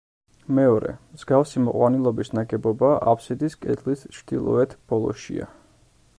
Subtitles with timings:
[0.59, 5.53] მეორე, მსგავსი მოყვანილობის ნაგებობა აფსიდის კედლის ჩრდილოეთ ბოლოშია.